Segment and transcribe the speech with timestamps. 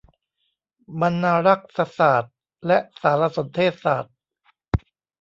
[1.01, 1.63] บรรณารักษ
[1.97, 2.33] ศาสตร์
[2.67, 4.15] และสารสนเทศศาสตร์